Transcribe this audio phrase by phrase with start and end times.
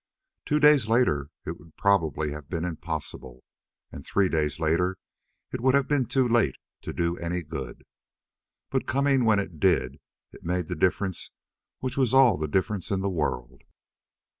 [0.47, 3.43] Two days later it would probably have been impossible,
[3.91, 4.97] and three days later
[5.51, 7.83] it would have been too late to do any good.
[8.71, 9.99] But coming when it did,
[10.31, 11.29] it made the difference
[11.81, 13.61] which was all the difference in the world.